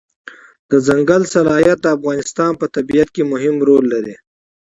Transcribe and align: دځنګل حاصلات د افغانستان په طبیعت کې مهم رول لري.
دځنګل 0.69 1.23
حاصلات 1.25 1.77
د 1.81 1.85
افغانستان 1.97 2.51
په 2.59 2.65
طبیعت 2.75 3.09
کې 3.15 3.23
مهم 3.31 3.55
رول 3.67 3.83
لري. 3.93 4.15